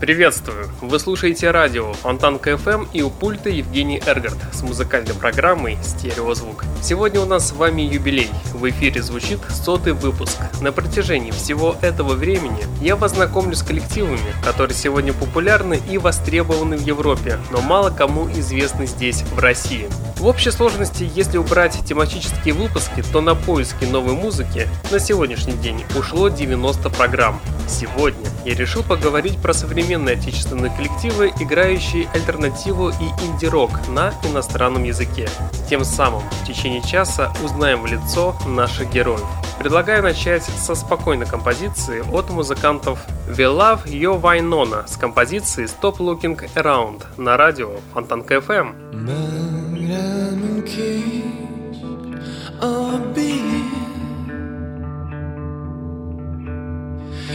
[0.00, 0.66] Приветствую!
[0.80, 6.64] Вы слушаете радио Фонтанка FM и у пульта Евгений Эргард с музыкальной программой «Стереозвук».
[6.82, 8.30] Сегодня у нас с вами юбилей.
[8.54, 10.38] В эфире звучит сотый выпуск.
[10.62, 16.78] На протяжении всего этого времени я вас знакомлю с коллективами, которые сегодня популярны и востребованы
[16.78, 19.88] в Европе, но мало кому известны здесь, в России.
[20.20, 25.82] В общей сложности, если убрать тематические выпуски, то на поиски новой музыки на сегодняшний день
[25.96, 27.40] ушло 90 программ.
[27.66, 35.28] Сегодня я решил поговорить про современные отечественные коллективы, играющие альтернативу и инди-рок на иностранном языке.
[35.68, 39.26] Тем самым в течение часа узнаем в лицо наших героев.
[39.58, 46.38] Предлагаю начать со спокойной композиции от музыкантов We Love Yo Wynonna с композицией Stop Looking
[46.54, 48.74] Around на радио Фонтанка FM.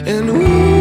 [0.07, 0.74] And we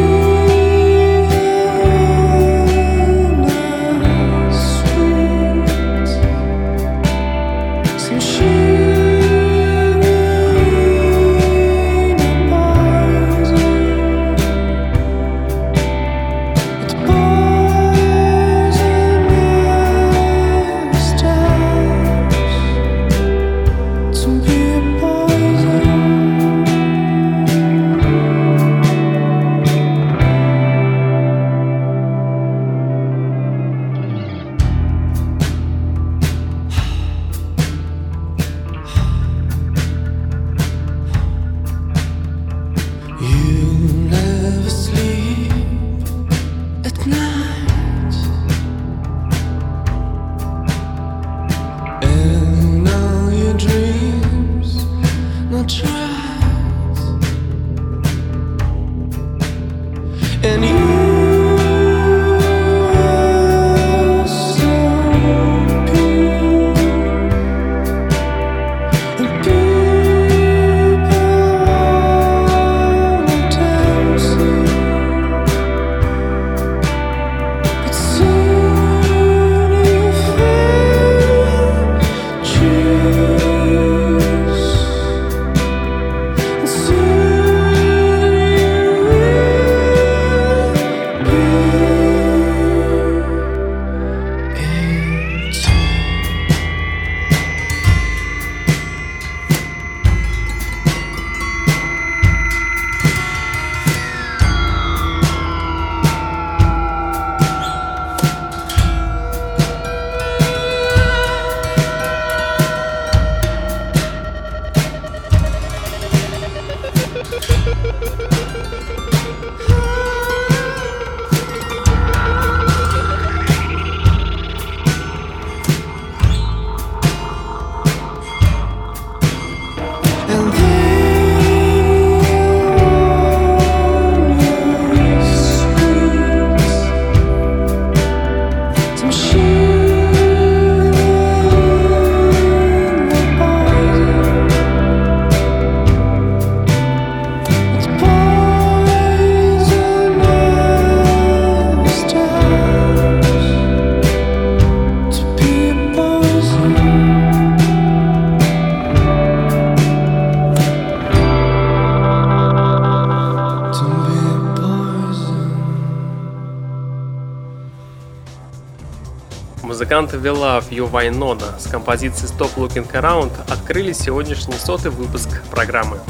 [169.94, 176.00] Музыканты We Love You Wynonna с композицией Stop Looking Around открыли сегодняшний сотый выпуск программы.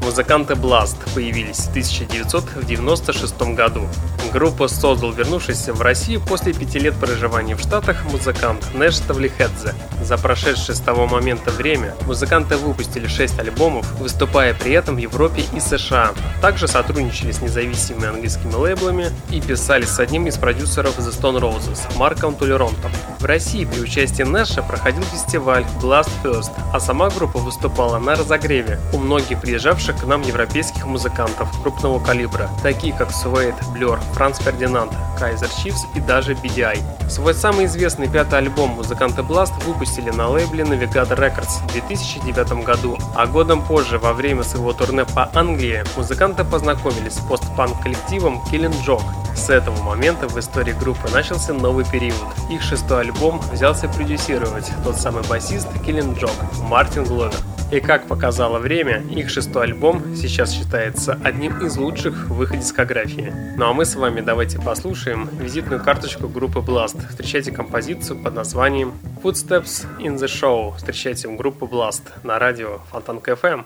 [0.00, 3.86] Музыканты Blast появились в 1996 году.
[4.32, 9.74] Группа Sozdal, вернувшаяся в Россию после пяти лет проживания в Штатах, музыкант Нэш Тавлихедзе.
[10.02, 15.44] За прошедшее с того момента время музыканты выпустили 6 альбомов, выступая при этом в Европе
[15.52, 16.12] и США.
[16.40, 21.80] Также сотрудничали с независимыми английскими лейблами и писали с одним из продюсеров The Stone Roses,
[21.98, 22.92] Марком Толеронтом.
[23.26, 28.98] России при участии Нэша проходил фестиваль Blast First, а сама группа выступала на разогреве у
[28.98, 35.50] многих приезжавших к нам европейских музыкантов крупного калибра, такие как Suede, Blur, Франц Фердинанд, Kaiser
[35.50, 36.78] Chiefs и даже BDI.
[37.08, 42.98] Свой самый известный пятый альбом музыканты Blast выпустили на лейбле Navigator Records в 2009 году,
[43.14, 48.74] а годом позже, во время своего турне по Англии, музыканты познакомились с постпанк коллективом Killing
[48.86, 49.25] Joke.
[49.36, 52.16] С этого момента в истории группы начался новый период.
[52.50, 57.36] Их шестой альбом взялся продюсировать тот самый басист Killing Joke Мартин Гловер.
[57.70, 63.32] И как показало время, их шестой альбом сейчас считается одним из лучших в их дискографии.
[63.56, 67.08] Ну а мы с вами давайте послушаем визитную карточку группы Blast.
[67.08, 70.76] Встречайте композицию под названием Footsteps in the Show.
[70.76, 73.64] Встречайте группу Blast на радио Фонтанка FM.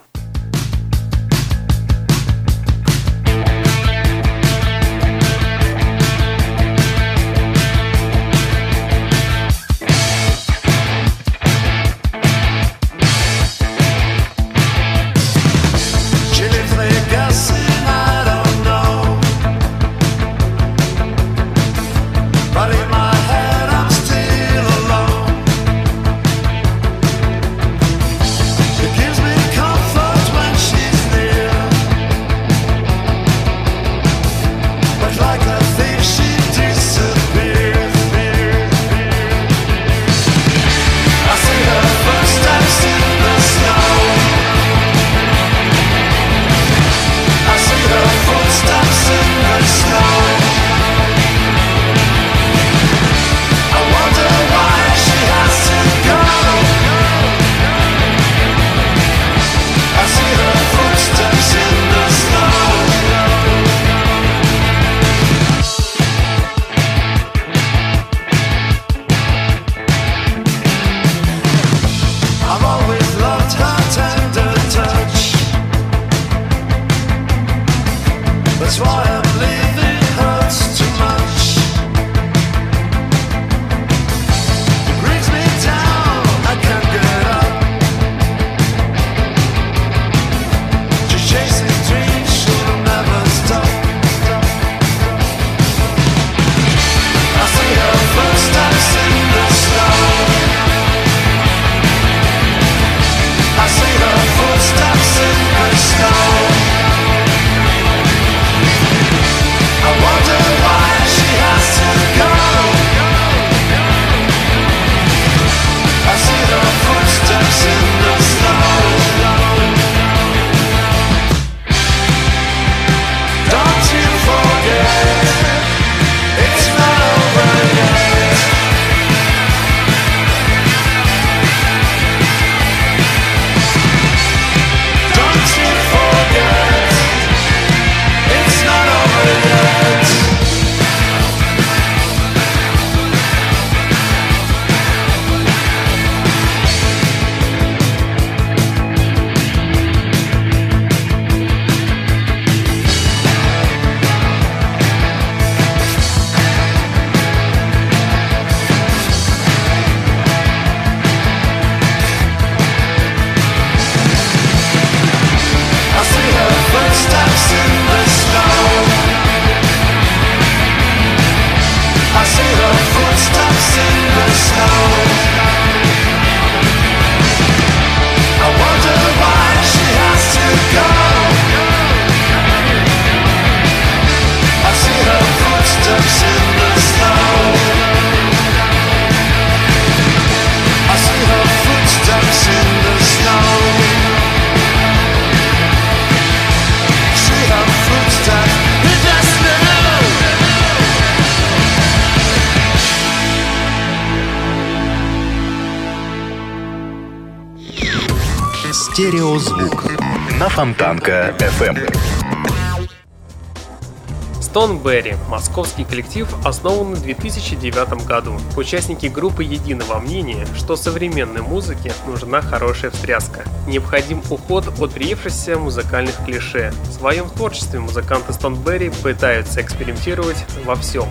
[214.53, 218.33] Stoneberry– московский коллектив, основанный в 2009 году.
[218.57, 223.45] Участники группы единого мнения, что современной музыке нужна хорошая встряска.
[223.69, 226.73] Необходим уход от приевшихся музыкальных клише.
[226.89, 231.09] В своем творчестве музыканты Stoneberry пытаются экспериментировать во всем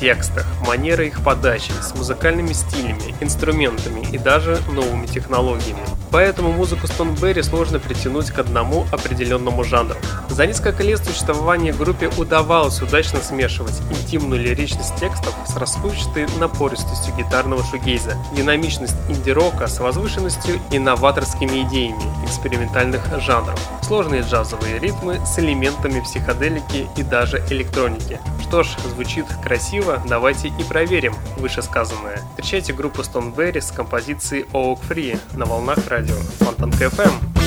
[0.00, 5.80] текстах, манерой их подачи, с музыкальными стилями, инструментами и даже новыми технологиями.
[6.10, 9.96] Поэтому музыку Stoneberry сложно притянуть к одному определенному жанру.
[10.28, 17.64] За несколько лет существования группе удавалось удачно смешивать интимную лиричность текстов с расплывчатой напористостью гитарного
[17.64, 26.00] шугейза, динамичность инди-рока с возвышенностью и новаторскими идеями экспериментальных жанров, сложные джазовые ритмы с элементами
[26.00, 28.18] психоделики и даже электроники.
[28.40, 32.20] Что ж, звучит красиво, давайте и проверим вышесказанное.
[32.30, 37.43] Встречайте группу Stoneberry с композицией Oak Free на волнах радио Фонтанка FM.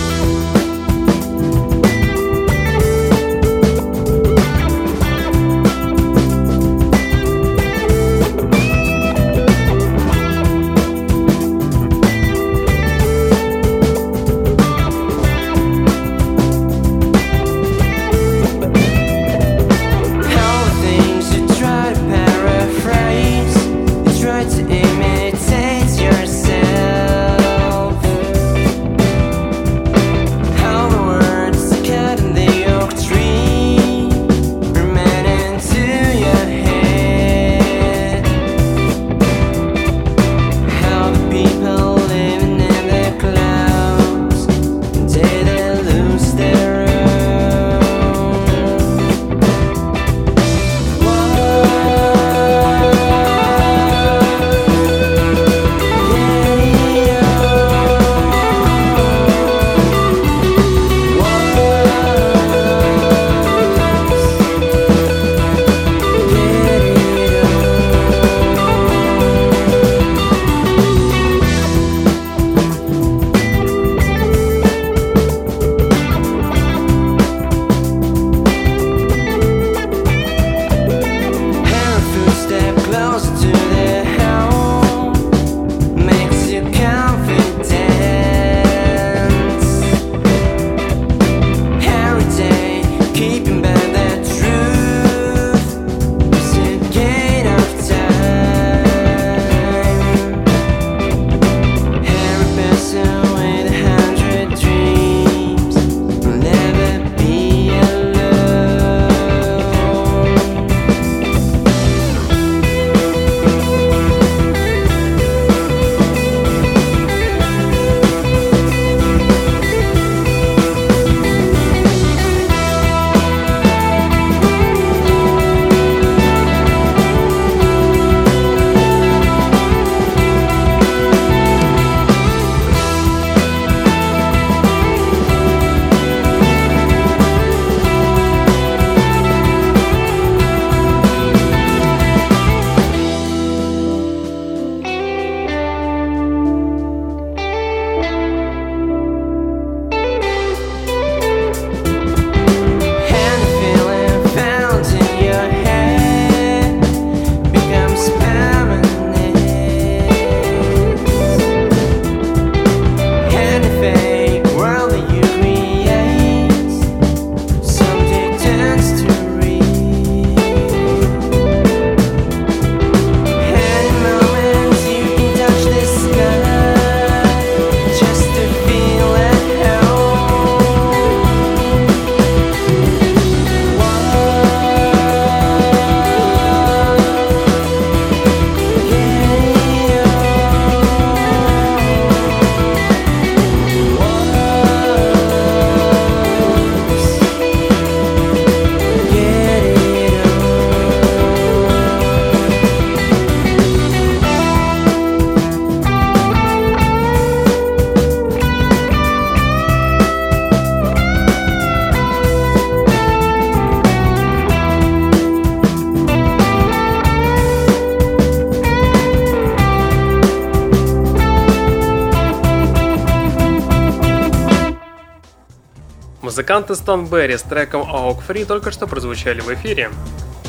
[226.48, 229.90] Музыканты Stoneberry с треком Oak Free только что прозвучали в эфире.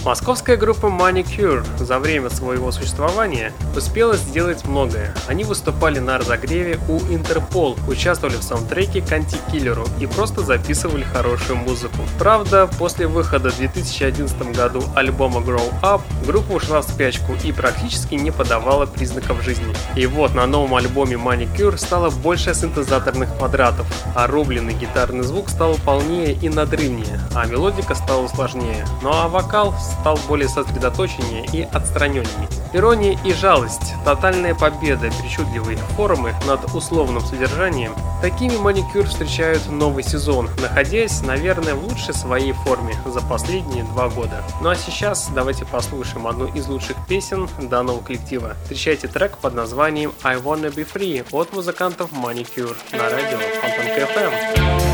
[0.05, 5.15] Московская группа Manicure за время своего существования успела сделать многое.
[5.27, 11.59] Они выступали на разогреве у Интерпол, участвовали в саундтреке к Антикиллеру и просто записывали хорошую
[11.59, 11.99] музыку.
[12.19, 18.15] Правда, после выхода в 2011 году альбома Grow Up, группа ушла в спячку и практически
[18.15, 19.75] не подавала признаков жизни.
[19.95, 25.75] И вот на новом альбоме Manicure стало больше синтезаторных квадратов, а рубленый гитарный звук стал
[25.85, 28.87] полнее и надрывнее, а мелодика стала сложнее.
[29.03, 32.49] Ну а вокал стал более сосредоточеннее и отстраненнее.
[32.73, 37.95] Ирония и жалость, тотальная победа, причудливые формы над условным содержанием.
[38.21, 44.43] Такими маникюр встречают новый сезон, находясь, наверное, в лучшей своей форме за последние два года.
[44.61, 48.55] Ну а сейчас давайте послушаем одну из лучших песен данного коллектива.
[48.65, 54.88] Встречайте трек под названием I Wanna Be Free от музыкантов Manicure на радио Фонтанка FM.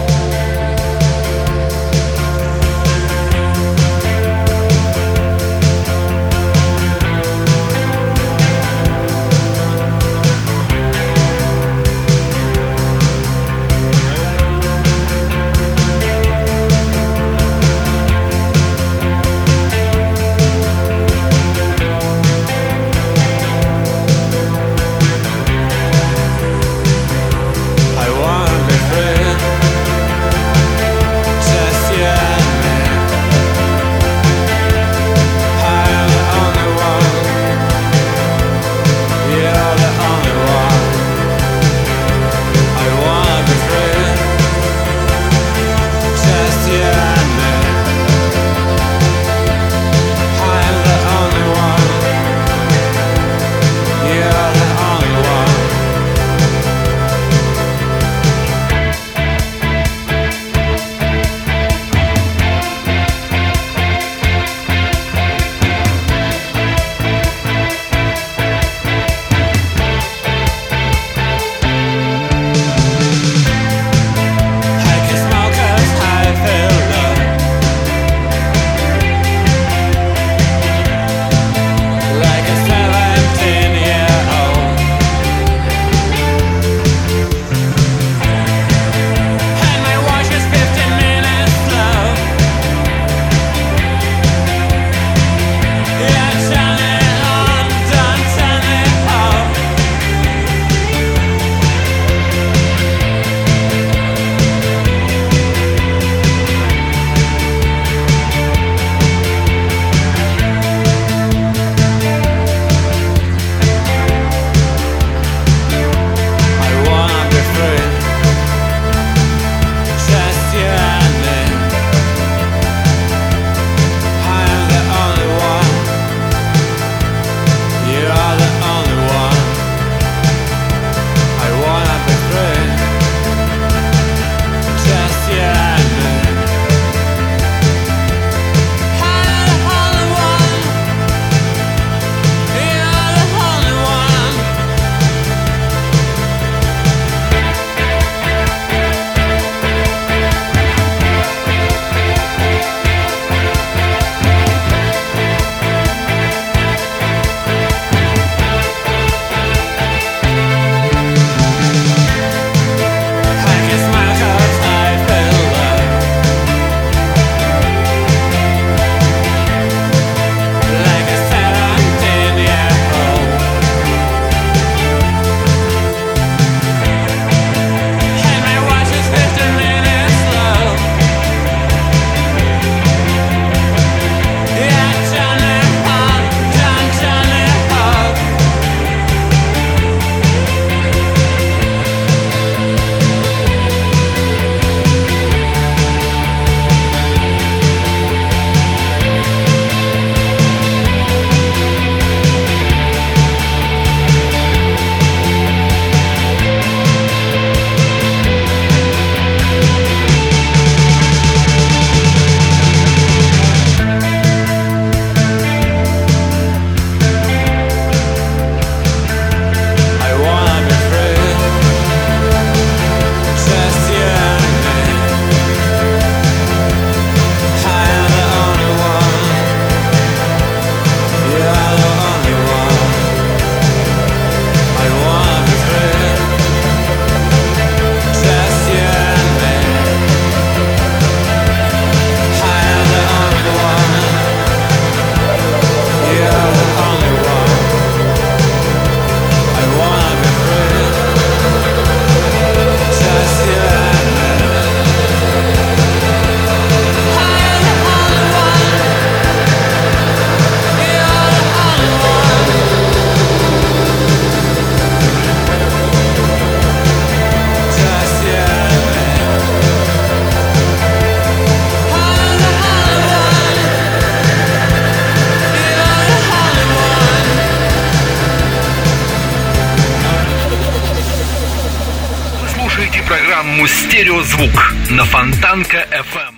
[283.66, 284.50] «Стереозвук»
[284.90, 286.34] на Фонтанка FM.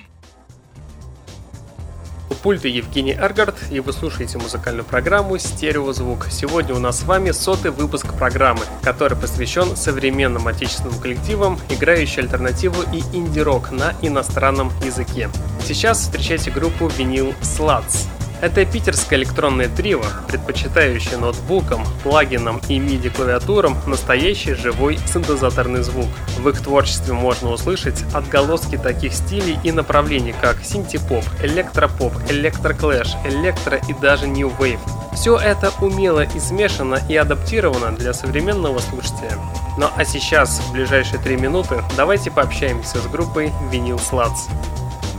[2.30, 6.28] У пульта Евгений Эргард, и вы слушаете музыкальную программу «Стереозвук».
[6.30, 12.82] Сегодня у нас с вами сотый выпуск программы, который посвящен современным отечественным коллективам, играющим альтернативу
[12.92, 15.28] и инди-рок на иностранном языке.
[15.64, 18.06] Сейчас встречайте группу «Винил Slats».
[18.42, 26.08] Это питерское электронное трио, предпочитающее ноутбукам, плагинам и MIDI-клавиатурам настоящий живой синтезаторный звук.
[26.38, 33.80] В их творчестве можно услышать отголоски таких стилей и направлений, как синтепоп, электропоп, электроклэш, электро
[33.88, 34.80] и даже New Wave.
[35.14, 39.38] Все это умело и смешано и адаптировано для современного слушателя.
[39.78, 44.50] Ну а сейчас, в ближайшие три минуты, давайте пообщаемся с группой Vinyl Sluts.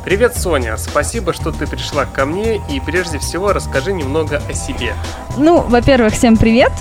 [0.08, 0.78] Привет, Соня.
[0.78, 4.94] Спасибо, что ты пришла ко мне и прежде всего расскажи немного о себе.
[5.36, 6.72] Ну, во-первых, всем привет.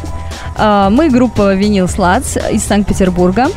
[0.54, 3.48] А, мы группа Vinyl Sluts из Санкт-Петербурга.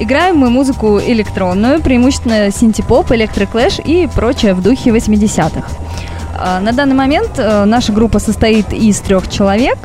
[0.00, 5.62] Играем мы музыку электронную, преимущественно синтепоп, электроклэш и прочее в духе 80-х.
[6.36, 9.78] А, на данный момент э, наша группа состоит из трех человек.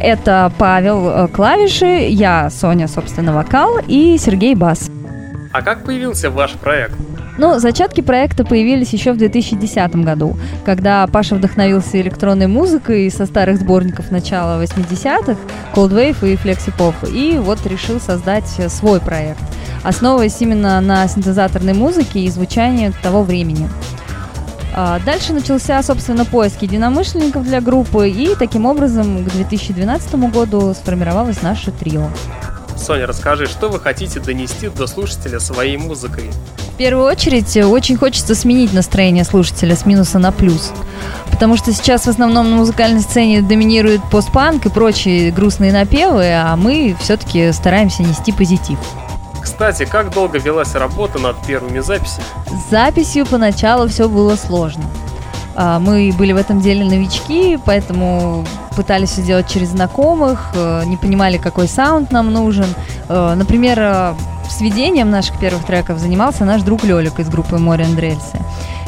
[0.00, 4.88] Это Павел э, клавиши, я Соня, собственно, вокал и Сергей бас.
[5.52, 6.96] А как появился ваш проект?
[7.38, 13.60] Ну, зачатки проекта появились еще в 2010 году, когда Паша вдохновился электронной музыкой со старых
[13.60, 15.36] сборников начала 80-х,
[15.72, 19.40] Cold Wave и Flexi Pop, и вот решил создать свой проект,
[19.84, 23.68] основываясь именно на синтезаторной музыке и звучании того времени.
[24.74, 31.40] А дальше начался, собственно, поиск единомышленников для группы, и таким образом к 2012 году сформировалось
[31.42, 32.08] наше трио.
[32.76, 36.30] Соня, расскажи, что вы хотите донести до слушателя своей музыкой?
[36.78, 40.70] В первую очередь, э, очень хочется сменить настроение слушателя с минуса на плюс.
[41.28, 46.54] Потому что сейчас в основном на музыкальной сцене доминирует постпанк и прочие грустные напевы, а
[46.54, 48.78] мы все-таки стараемся нести позитив.
[49.42, 52.24] Кстати, как долго велась работа над первыми записями?
[52.46, 54.84] С записью поначалу все было сложно.
[55.56, 58.44] А, мы были в этом деле новички, поэтому
[58.76, 62.72] пытались все делать через знакомых, э, не понимали, какой саунд нам нужен.
[63.08, 64.14] Э, например,
[64.58, 68.38] сведением наших первых треков занимался наш друг Лелик из группы Море Андрельсы.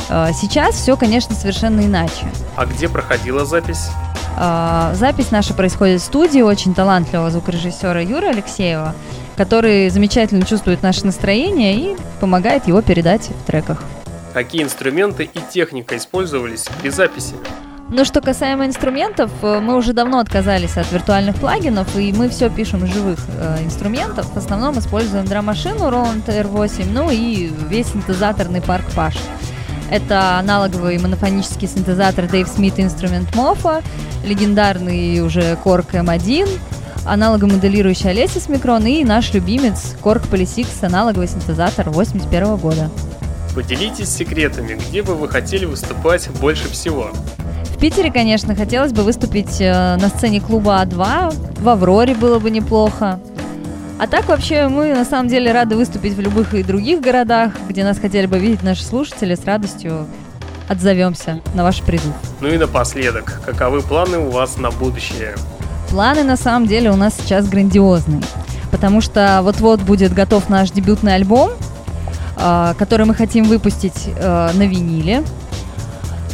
[0.08, 2.26] Сейчас все, конечно, совершенно иначе.
[2.56, 3.88] А где проходила запись?
[4.36, 8.94] Запись наша происходит в студии очень талантливого звукорежиссера Юры Алексеева,
[9.36, 13.84] который замечательно чувствует наше настроение и помогает его передать в треках.
[14.34, 17.34] Какие инструменты и техника использовались при записи?
[17.92, 22.48] Ну, что касаемо инструментов, э, мы уже давно отказались от виртуальных плагинов, и мы все
[22.48, 24.32] пишем живых э, инструментов.
[24.32, 29.16] В основном используем драм-машину Roland R8, ну и весь синтезаторный парк Паш.
[29.90, 33.82] Это аналоговый монофонический синтезатор Dave Smith Instrument Mofa,
[34.24, 36.48] легендарный уже Korg M1,
[37.04, 42.88] аналогомоделирующий Alessis Micron и наш любимец Korg Polysix аналоговый синтезатор 81 года.
[43.60, 47.10] Поделитесь секретами, где бы вы хотели выступать больше всего.
[47.64, 52.50] В Питере, конечно, хотелось бы выступить э, на сцене клуба А2, в Авроре было бы
[52.50, 53.20] неплохо.
[53.98, 57.84] А так вообще мы на самом деле рады выступить в любых и других городах, где
[57.84, 60.06] нас хотели бы видеть наши слушатели, с радостью
[60.66, 62.14] отзовемся на ваш призыв.
[62.40, 65.34] Ну и напоследок, каковы планы у вас на будущее?
[65.90, 68.22] Планы на самом деле у нас сейчас грандиозные,
[68.70, 71.50] потому что вот-вот будет готов наш дебютный альбом,
[72.78, 75.22] который мы хотим выпустить э, на виниле.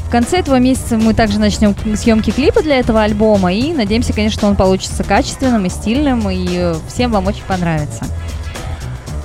[0.07, 4.38] В конце этого месяца мы также начнем съемки клипа для этого альбома и надеемся, конечно,
[4.38, 8.05] что он получится качественным и стильным, и всем вам очень понравится.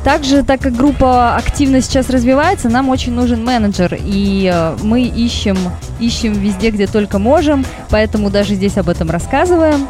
[0.04, 5.58] Также, так как группа активно сейчас развивается, нам очень нужен менеджер, и э, мы ищем,
[6.00, 9.88] ищем везде, где только можем, поэтому даже здесь об этом рассказываем.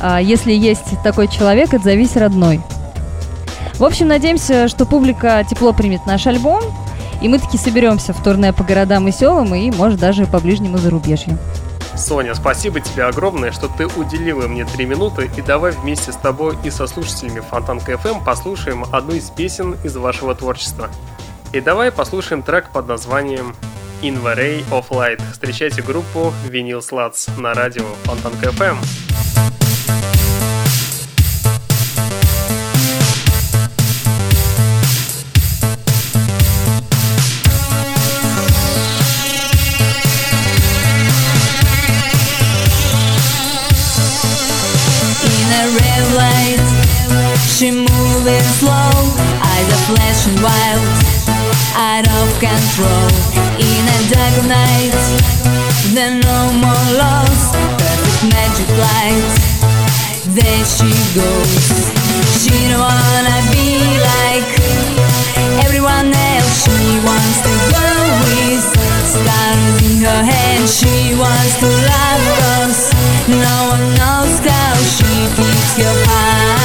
[0.00, 2.62] А, если есть такой человек, отзовись родной.
[3.80, 6.62] В общем, надеемся, что публика тепло примет наш альбом,
[7.22, 10.76] и мы таки соберемся в турне по городам и селам, и, может, даже по ближнему
[10.76, 11.38] зарубежью.
[11.96, 16.58] Соня, спасибо тебе огромное, что ты уделила мне три минуты, и давай вместе с тобой
[16.62, 20.90] и со слушателями Фонтанка FM послушаем одну из песен из вашего творчества.
[21.54, 23.56] И давай послушаем трек под названием
[24.02, 25.22] In the Ray of Light.
[25.32, 28.76] Встречайте группу Vinyl Sluts на радио Фонтанка FM.
[50.20, 50.84] rushing wild
[51.76, 53.08] Out of control.
[53.58, 54.94] In a dark night
[55.94, 59.32] There no more laws Perfect magic light.
[60.36, 61.90] There she goes.
[62.38, 64.48] She don't wanna be like
[65.64, 66.64] Everyone else.
[66.64, 67.86] She wants to go
[68.28, 68.64] with
[69.10, 70.68] Stars in her head.
[70.68, 72.24] She wants to love
[72.60, 72.92] us.
[73.28, 76.59] No one knows how She keeps her heart.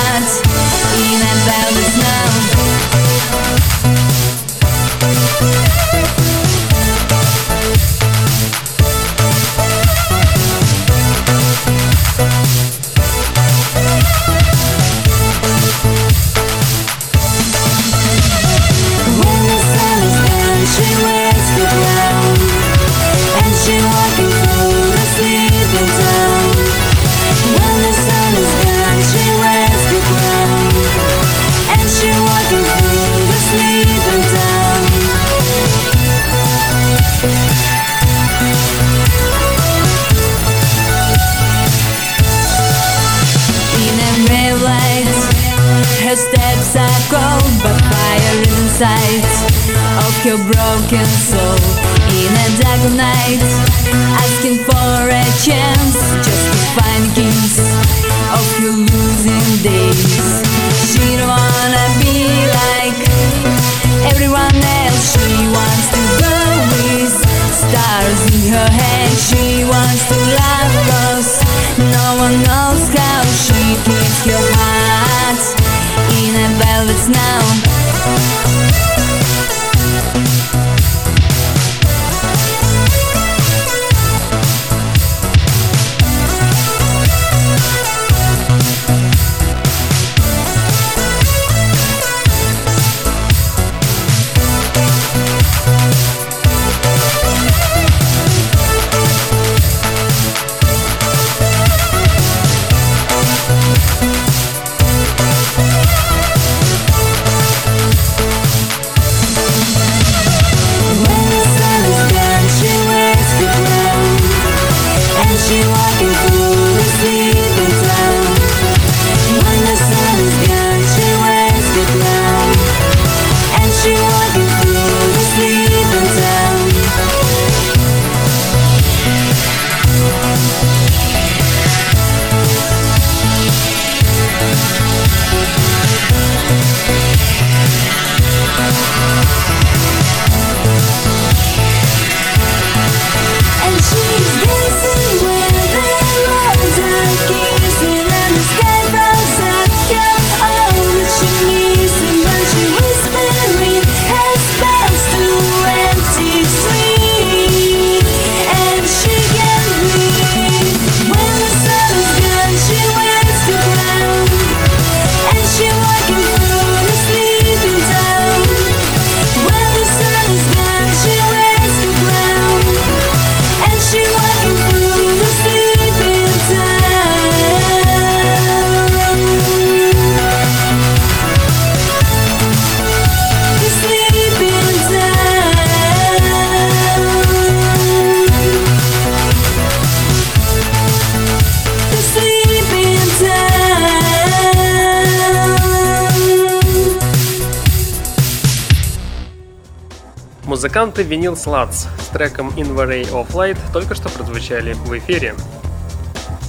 [200.76, 205.34] музыканты Vinyl Sluts с треком In the Ray of Light только что прозвучали в эфире.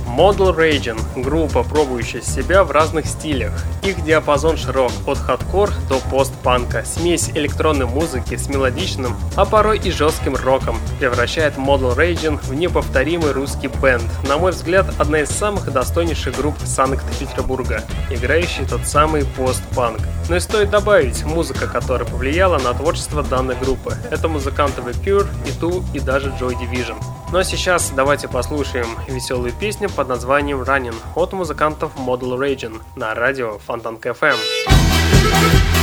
[0.06, 3.52] Model Raging– группа, пробующая себя в разных стилях.
[3.82, 6.84] Их диапазон широк– от хардкор до постпанка.
[6.84, 13.32] Смесь электронной музыки с мелодичным, а порой и жестким роком превращает Model Raging в неповторимый
[13.32, 14.04] русский бенд.
[14.28, 20.00] На мой взгляд, одна из самых достойнейших групп Санкт-Петербурга, играющий тот самый постпанк.
[20.28, 23.94] Но и стоит добавить, музыка, которая повлияла на творчество данной группы.
[24.10, 26.96] Это музыканты The Pure, и Ту, и даже Joy Division.
[27.32, 33.58] Но сейчас давайте послушаем веселую песню под названием «Running» от музыкантов Model Raging на радио
[33.58, 35.75] Фонтанка FM.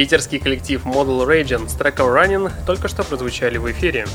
[0.00, 4.06] Питерский коллектив Model Region с треком Running только что прозвучали в эфире.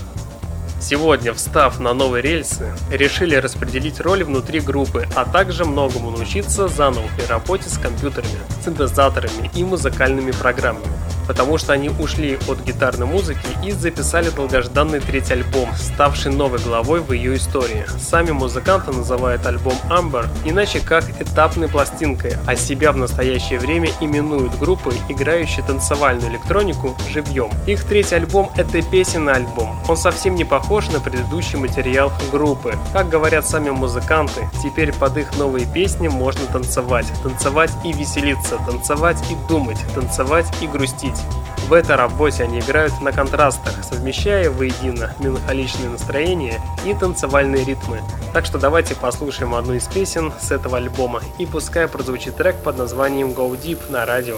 [0.81, 7.05] Сегодня, встав на новые рельсы, решили распределить роли внутри группы, а также многому научиться заново
[7.15, 13.47] при работе с компьютерами, синтезаторами и музыкальными программами потому что они ушли от гитарной музыки
[13.63, 17.85] и записали долгожданный третий альбом, ставший новой главой в ее истории.
[17.99, 24.57] Сами музыканты называют альбом Amber иначе как этапной пластинкой, а себя в настоящее время именуют
[24.59, 27.49] группой, играющей танцевальную электронику живьем.
[27.67, 29.77] Их третий альбом– это песенный альбом.
[29.87, 32.75] Он совсем не похож на предыдущий материал группы.
[32.93, 37.07] Как говорят сами музыканты, теперь под их новые песни можно танцевать.
[37.23, 41.25] Танцевать и веселиться, танцевать и думать, танцевать и грустить жить.
[41.67, 48.01] В этой работе они играют на контрастах, совмещая воедино меланхоличные настроения и танцевальные ритмы.
[48.33, 52.77] Так что давайте послушаем одну из песен с этого альбома и пускай прозвучит трек под
[52.77, 54.37] названием Go Deep на радио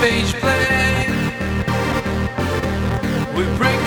[0.00, 1.06] page play.
[3.34, 3.77] We break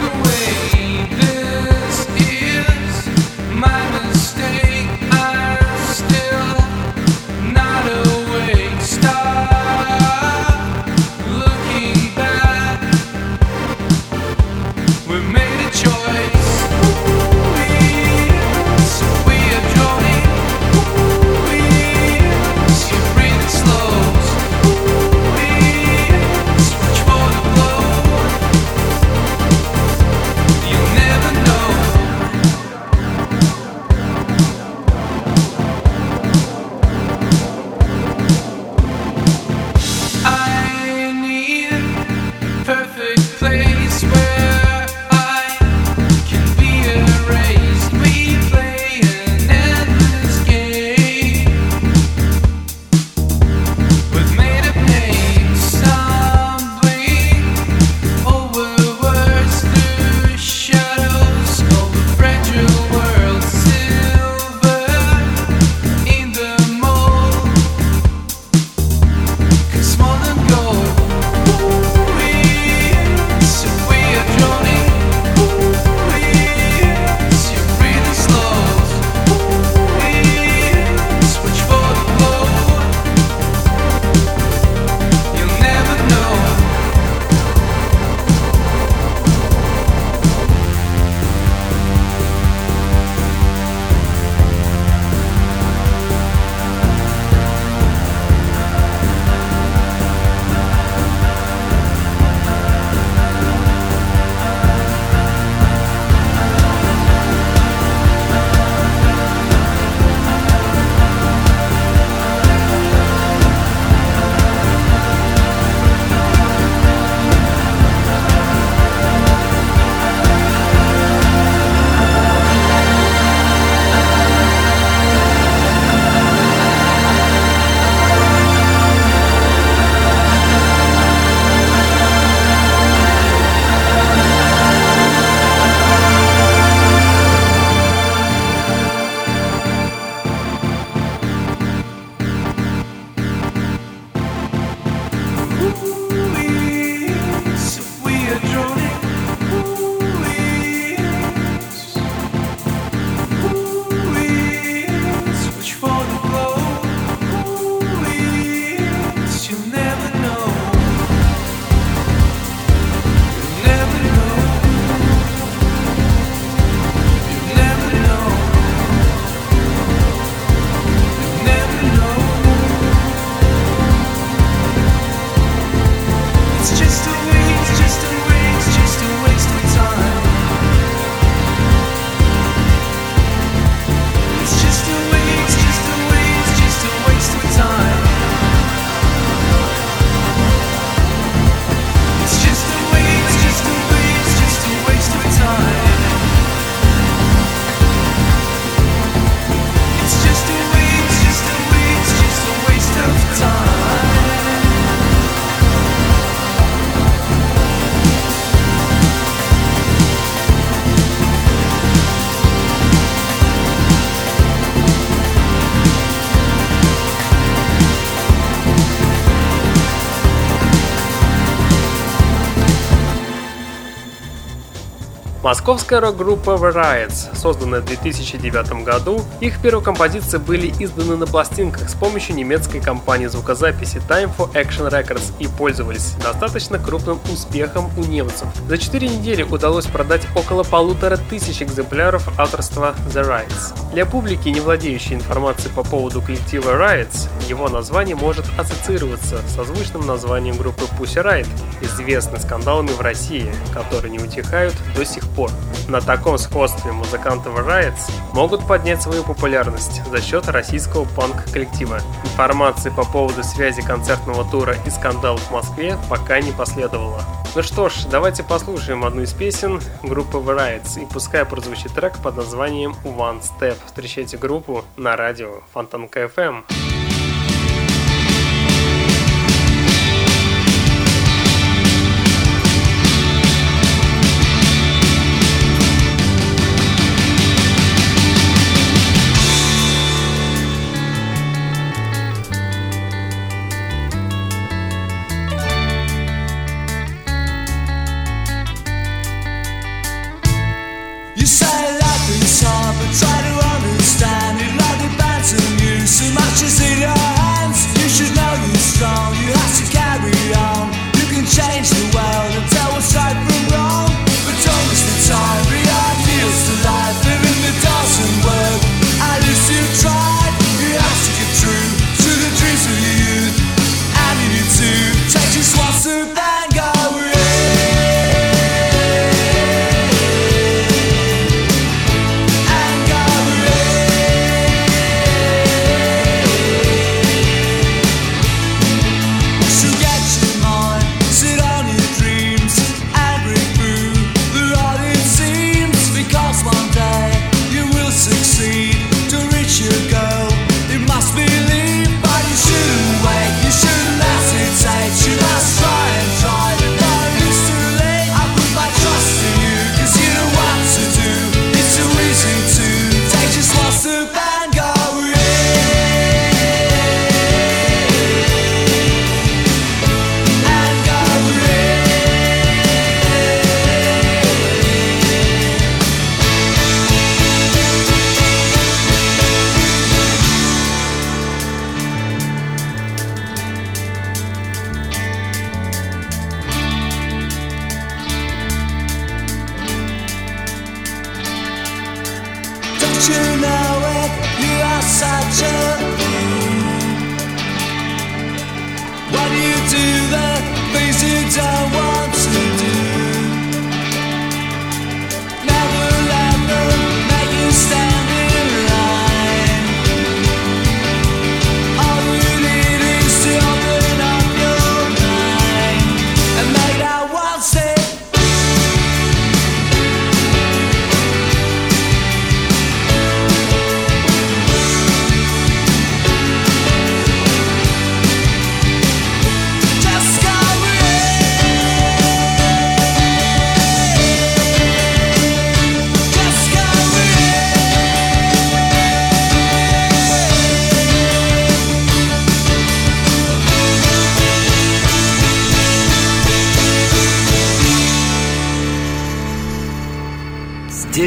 [225.52, 231.94] Московская рок-группа Riots, созданная в 2009 году, их первые композиции были изданы на пластинках с
[231.94, 238.48] помощью немецкой компании звукозаписи Time for Action Records и пользовались достаточно крупным успехом у немцев.
[238.70, 243.92] За 4 недели удалось продать около полутора тысяч экземпляров авторства The Riots.
[243.92, 250.08] Для публики, не владеющей информацией по поводу коллектива Riots, его название может ассоциироваться со звучным
[250.08, 251.48] названием группы Pussy Riot,
[251.82, 255.41] известной скандалами в России, которые не утихают до сих пор.
[255.88, 262.00] На таком сходстве музыканты Riots могут поднять свою популярность за счет российского панк-коллектива.
[262.24, 267.22] Информации по поводу связи концертного тура и скандалов в Москве пока не последовало.
[267.54, 272.38] Ну что ж, давайте послушаем одну из песен группы Riots и пускай прозвучит трек под
[272.38, 273.76] названием One Step.
[273.86, 277.01] Встречайте группу на радио Фонтанка FM.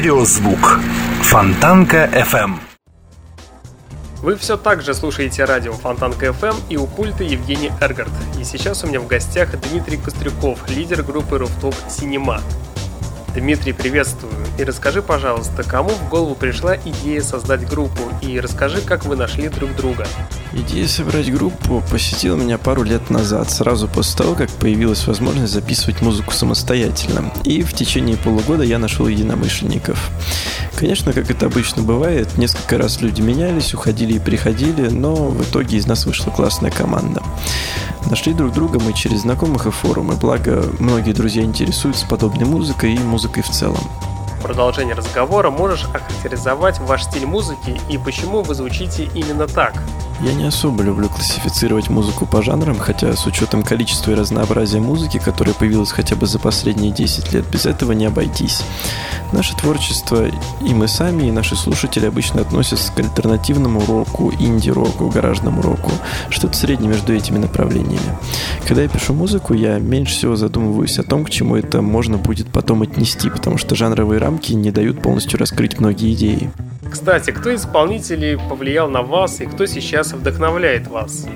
[0.04, 0.80] Стереозвук.
[1.22, 2.58] Фонтанка FM.
[4.20, 8.12] Вы все так же слушаете радио Фонтанка FM и у пульта Евгений Эргард.
[8.38, 12.42] И сейчас у меня в гостях Дмитрий Кострюков, лидер группы Rooftop Cinema.
[13.34, 14.43] Дмитрий, приветствую.
[14.56, 18.02] И расскажи, пожалуйста, кому в голову пришла идея создать группу?
[18.22, 20.06] И расскажи, как вы нашли друг друга.
[20.52, 26.00] Идея собрать группу посетила меня пару лет назад, сразу после того, как появилась возможность записывать
[26.02, 27.32] музыку самостоятельно.
[27.42, 29.98] И в течение полугода я нашел единомышленников.
[30.76, 35.78] Конечно, как это обычно бывает, несколько раз люди менялись, уходили и приходили, но в итоге
[35.78, 37.22] из нас вышла классная команда.
[38.08, 42.98] Нашли друг друга мы через знакомых и форумы, благо многие друзья интересуются подобной музыкой и
[42.98, 43.90] музыкой в целом.
[44.44, 49.72] Продолжение разговора можешь охарактеризовать ваш стиль музыки и почему вы звучите именно так?
[50.20, 55.18] Я не особо люблю классифицировать музыку по жанрам, хотя с учетом количества и разнообразия музыки,
[55.18, 58.62] которая появилась хотя бы за последние 10 лет, без этого не обойтись.
[59.32, 60.26] Наше творчество
[60.60, 65.90] и мы сами, и наши слушатели обычно относятся к альтернативному року, инди-року, гаражному року,
[66.30, 68.18] что-то среднее между этими направлениями.
[68.66, 72.48] Когда я пишу музыку, я меньше всего задумываюсь о том, к чему это можно будет
[72.48, 76.50] потом отнести, потому что жанровые рамки не дают полностью раскрыть многие идеи.
[76.90, 81.26] Кстати, кто из исполнителей повлиял на вас и кто сейчас вдохновляет вас?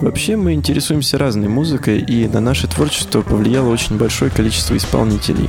[0.00, 5.48] Вообще мы интересуемся разной музыкой, и на наше творчество повлияло очень большое количество исполнителей.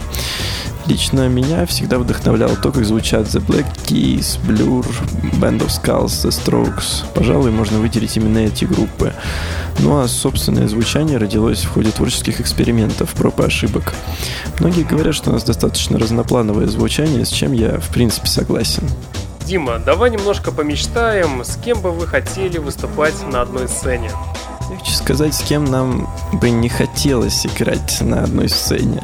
[0.86, 4.86] Лично меня всегда вдохновляло то, как звучат The Black Keys, Blur,
[5.34, 7.04] Band of Skulls, The Strokes.
[7.14, 9.14] Пожалуй, можно выделить именно эти группы.
[9.80, 13.94] Ну а собственное звучание родилось в ходе творческих экспериментов, проб и ошибок.
[14.62, 18.84] Многие говорят, что у нас достаточно разноплановое звучание, с чем я в принципе согласен.
[19.48, 24.12] Дима, давай немножко помечтаем, с кем бы вы хотели выступать на одной сцене.
[24.70, 29.02] Легче сказать, с кем нам бы не хотелось играть на одной сцене.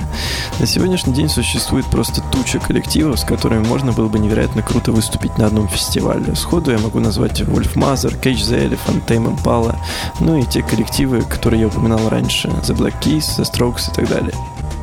[0.59, 5.37] На сегодняшний день существует просто туча коллективов, с которыми можно было бы невероятно круто выступить
[5.37, 6.35] на одном фестивале.
[6.35, 9.77] Сходу я могу назвать Wolf Mother, Cage the Elephant, Tame Impala,
[10.19, 14.09] ну и те коллективы, которые я упоминал раньше, The Black Keys, The Strokes и так
[14.09, 14.33] далее.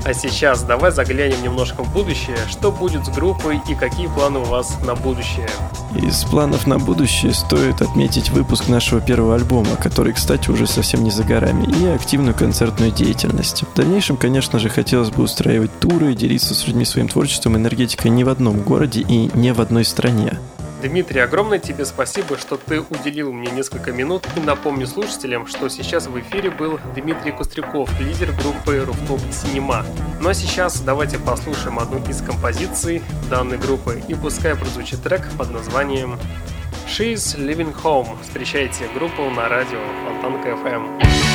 [0.04, 2.36] А сейчас давай заглянем немножко в будущее.
[2.48, 5.48] Что будет с группой и какие планы у вас на будущее?
[5.94, 11.10] Из планов на будущее стоит отметить выпуск нашего первого альбома, который, кстати, уже совсем не
[11.10, 13.64] за горами, и активную концертную деятельность.
[13.64, 18.10] В дальнейшем, конечно же, хотелось бы устраивать туры, делиться с людьми своим творчеством и энергетикой
[18.10, 20.38] не в одном городе и не в одной стране.
[20.80, 24.26] Дмитрий, огромное тебе спасибо, что ты уделил мне несколько минут.
[24.36, 29.84] И напомню слушателям, что сейчас в эфире был Дмитрий Костряков, лидер группы Rooftop Cinema.
[30.20, 35.50] Ну а сейчас давайте послушаем одну из композиций данной группы и пускай прозвучит трек под
[35.50, 36.18] названием
[36.86, 38.16] She's Living Home.
[38.22, 41.29] Встречайте группу на радио Фонтанка FM.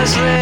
[0.00, 0.39] endlessly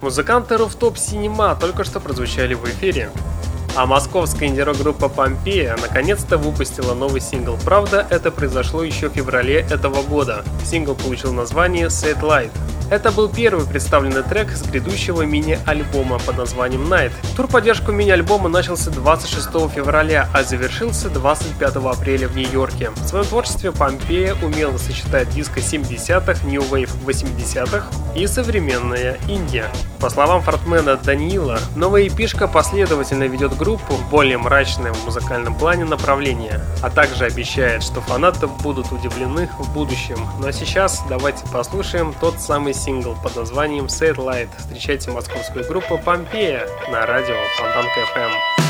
[0.00, 3.10] Музыканты Rooftop Cinema только что прозвучали в эфире.
[3.76, 7.58] А московская инди-рок-группа Помпея наконец-то выпустила новый сингл.
[7.66, 10.42] Правда, это произошло еще в феврале этого года.
[10.64, 12.50] Сингл получил название Set Light.
[12.90, 17.12] Это был первый представленный трек с грядущего мини-альбома под названием Night.
[17.36, 22.90] Тур поддержку мини-альбома начался 26 февраля, а завершился 25 апреля в Нью-Йорке.
[22.90, 27.86] В своем творчестве Помпея умело сочетает диско 70-х, New Wave 80-х
[28.16, 29.70] и современная Индия.
[30.00, 35.84] По словам фронтмена Даниила, новая эпишка последовательно ведет группу в более мрачное в музыкальном плане
[35.84, 40.16] направление, а также обещает, что фанаты будут удивлены в будущем.
[40.40, 44.48] Ну а сейчас давайте послушаем тот самый сингл под названием Light.
[44.56, 48.69] Встречайте московскую группу Помпея на радио Фонтанка FM.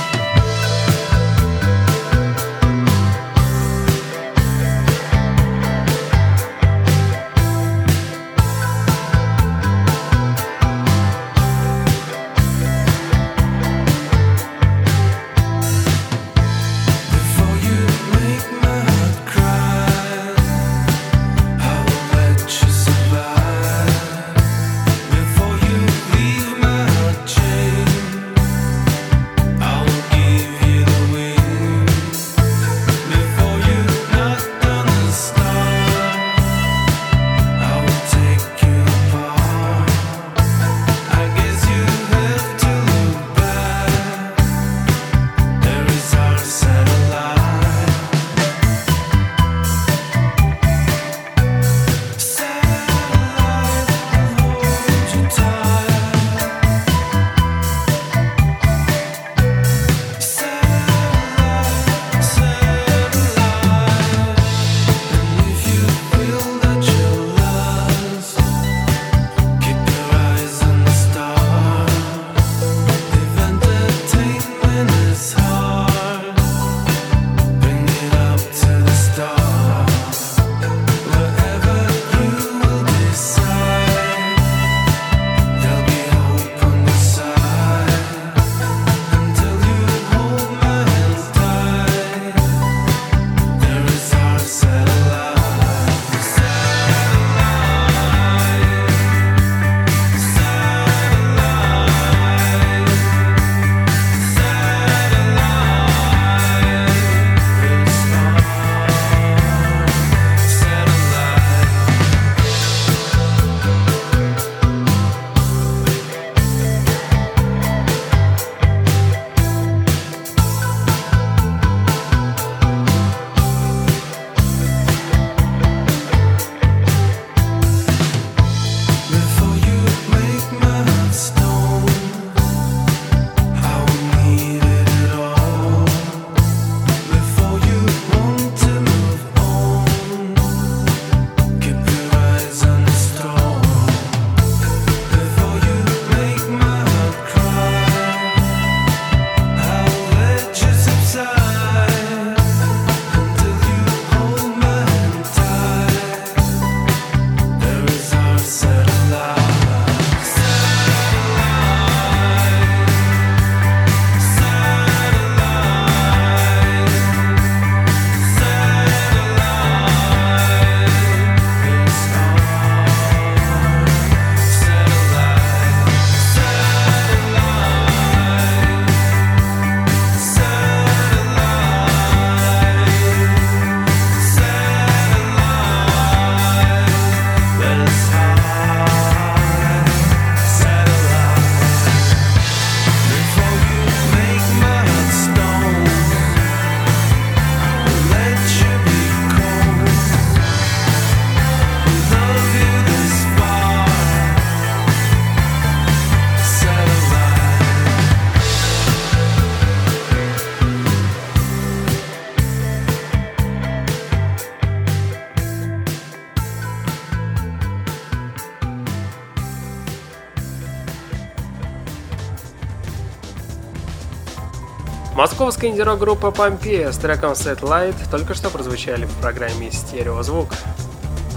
[225.41, 227.33] Московская инди-рок группа Помпея с треком
[227.63, 230.51] Light только что прозвучали в программе «Стереозвук».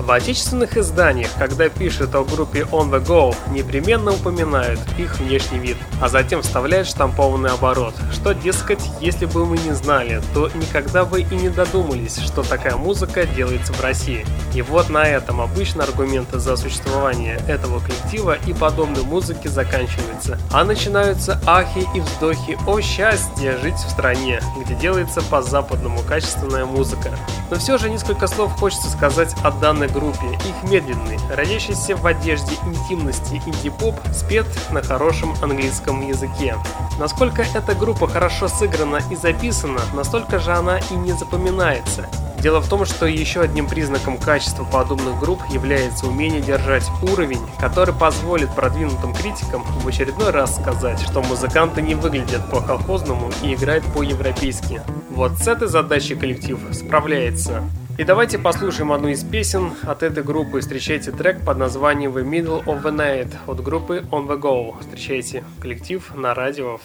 [0.03, 5.77] В отечественных изданиях, когда пишут о группе On The Go, непременно упоминают их внешний вид,
[6.01, 11.21] а затем вставляют штампованный оборот, что, дескать, если бы мы не знали, то никогда бы
[11.21, 14.25] и не додумались, что такая музыка делается в России.
[14.53, 20.65] И вот на этом обычно аргументы за существование этого коллектива и подобной музыки заканчиваются, а
[20.65, 27.09] начинаются ахи и вздохи о счастье жить в стране, где делается по-западному качественная музыка.
[27.49, 30.27] Но все же несколько слов хочется сказать о данной группе.
[30.33, 36.55] Их медленный, родящийся в одежде интимности инди-поп спет на хорошем английском языке.
[36.99, 42.09] Насколько эта группа хорошо сыграна и записана, настолько же она и не запоминается.
[42.43, 47.93] Дело в том, что еще одним признаком качества подобных групп является умение держать уровень, который
[47.93, 54.81] позволит продвинутым критикам в очередной раз сказать, что музыканты не выглядят по-колхозному и играют по-европейски.
[55.09, 57.63] Вот с этой задачей коллектив справляется.
[57.95, 60.61] И давайте послушаем одну из песен от этой группы.
[60.61, 64.79] Встречайте трек под названием The Middle of the Night от группы On The Go.
[64.79, 66.77] Встречайте коллектив на радио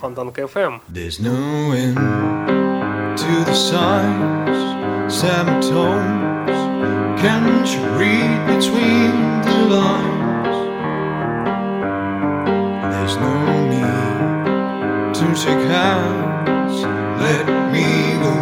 [15.38, 16.82] shake hands.
[17.22, 18.34] Let me go.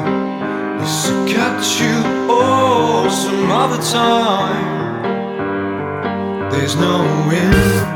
[0.81, 1.96] Yes, I catch you oh
[3.67, 5.03] some other time.
[6.53, 7.96] There's no end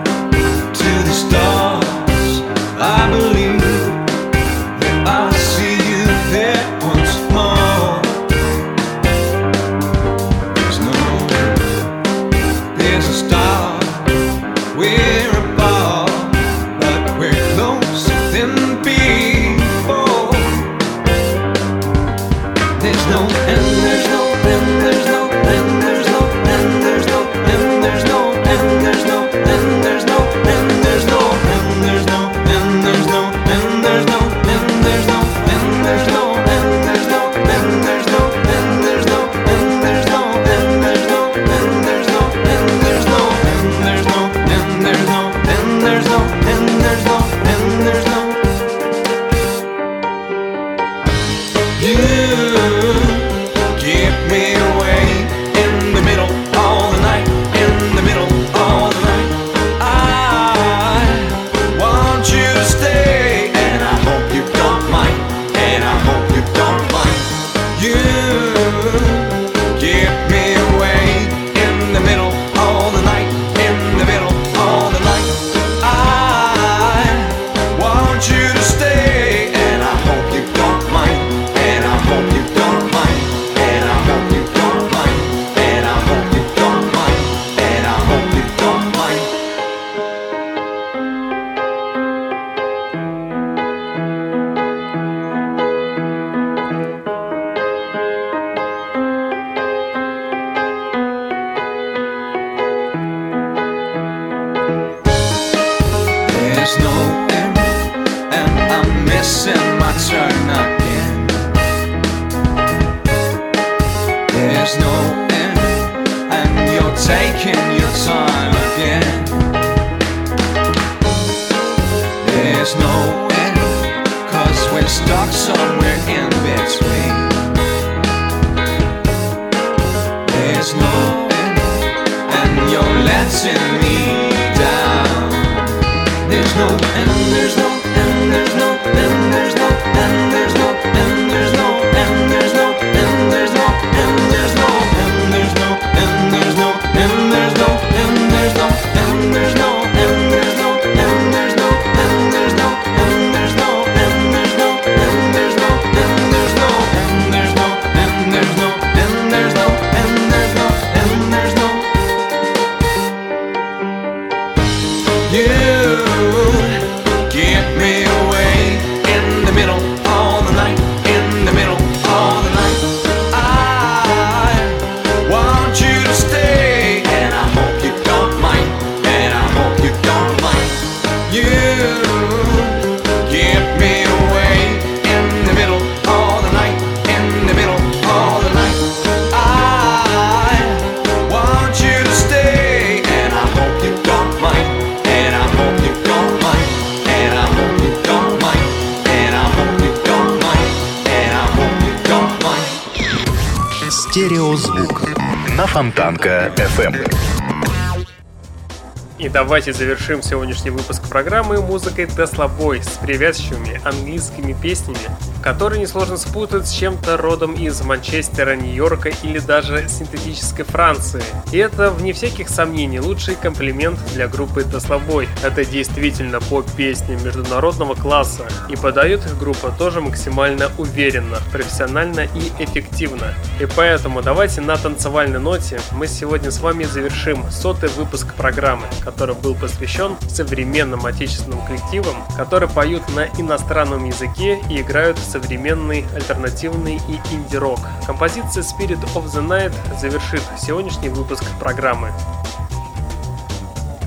[209.50, 215.00] давайте завершим сегодняшний выпуск программы музыкой Tesla Boy с привязчивыми английскими песнями,
[215.42, 221.24] которые несложно спутать с чем-то родом из Манчестера, Нью-Йорка или даже синтетической Франции.
[221.50, 225.28] И это, вне всяких сомнений, лучший комплимент для группы Tesla Boy.
[225.42, 233.34] Это действительно поп-песни международного класса, и подает их группа тоже максимально уверенно, профессионально и эффективно.
[233.58, 239.39] И поэтому давайте на танцевальной ноте мы сегодня с вами завершим сотый выпуск программы, который
[239.40, 247.34] был посвящен современным отечественным коллективам, которые поют на иностранном языке и играют современный, альтернативный и
[247.34, 247.80] инди-рок.
[248.06, 252.12] Композиция Spirit of the Night завершит сегодняшний выпуск программы.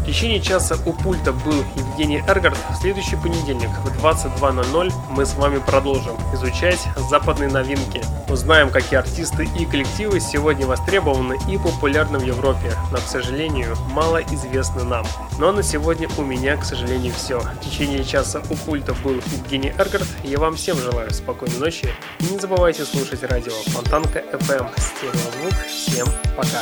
[0.04, 2.58] В течение часа у пульта был Евгений Эргард.
[2.72, 6.80] В следующий понедельник в 22.00 мы с вами продолжим изучать
[7.10, 8.02] западные новинки.
[8.28, 14.22] Узнаем, какие артисты и коллективы сегодня востребованы и популярны в Европе, но, к сожалению, мало
[14.22, 15.06] известны нам.
[15.40, 17.40] Но на сегодня у меня, к сожалению, все.
[17.40, 20.08] В течение часа у пульта был Евгений Эргард.
[20.26, 21.88] Я вам всем желаю спокойной ночи.
[22.20, 24.70] И не забывайте слушать радио Фонтанка FM.
[24.78, 25.66] Стереозвук.
[25.66, 26.60] Всем пока.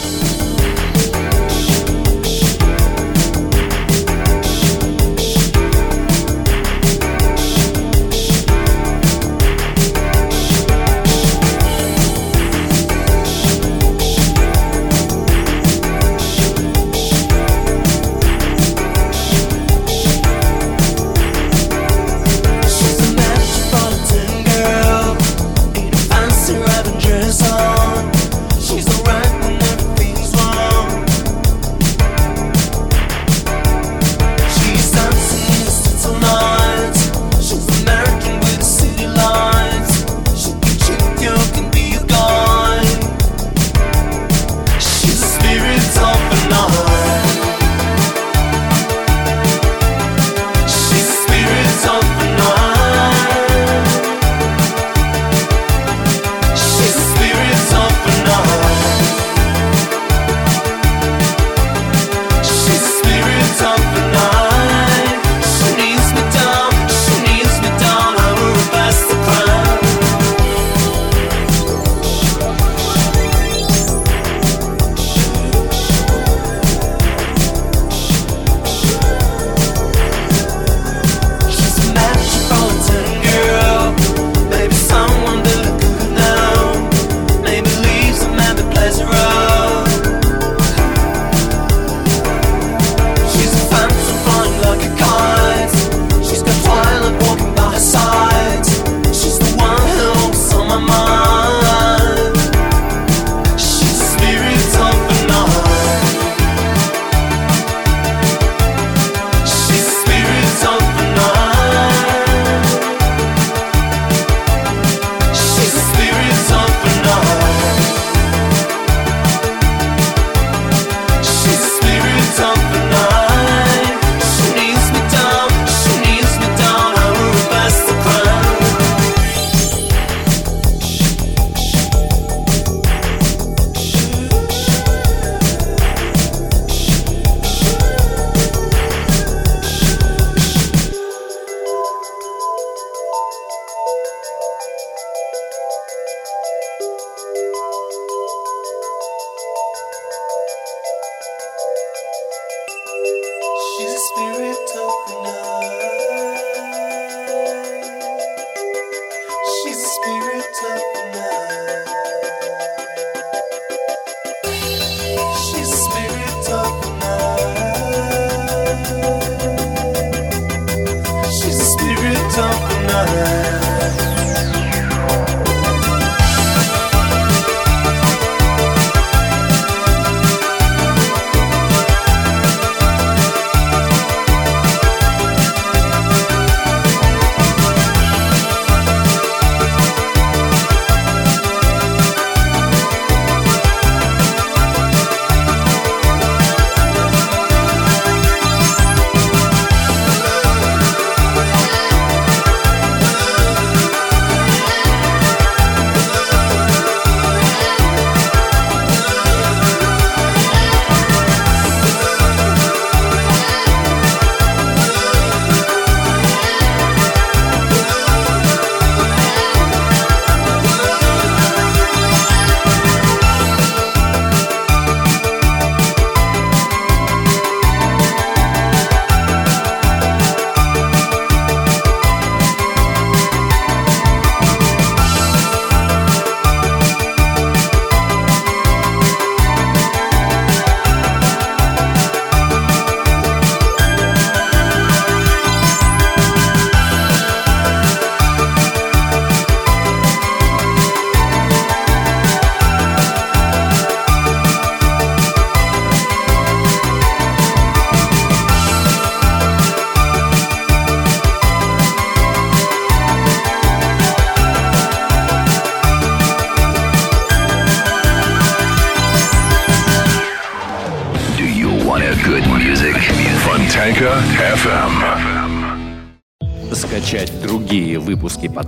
[0.00, 0.49] She's